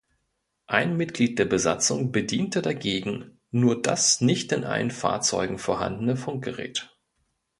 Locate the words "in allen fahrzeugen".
4.51-5.59